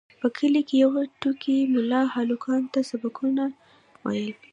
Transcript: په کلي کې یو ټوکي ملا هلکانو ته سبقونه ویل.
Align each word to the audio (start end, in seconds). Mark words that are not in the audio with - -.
په 0.21 0.27
کلي 0.37 0.61
کې 0.67 0.75
یو 0.83 0.91
ټوکي 1.21 1.57
ملا 1.73 2.01
هلکانو 2.15 2.71
ته 2.73 2.79
سبقونه 2.91 3.43
ویل. 4.03 4.33